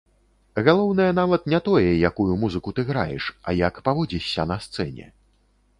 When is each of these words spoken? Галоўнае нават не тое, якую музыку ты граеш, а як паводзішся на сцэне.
Галоўнае 0.67 1.09
нават 1.19 1.45
не 1.53 1.59
тое, 1.67 1.91
якую 2.11 2.31
музыку 2.45 2.69
ты 2.79 2.87
граеш, 2.91 3.23
а 3.47 3.57
як 3.67 3.73
паводзішся 3.91 4.49
на 4.53 4.61
сцэне. 4.67 5.07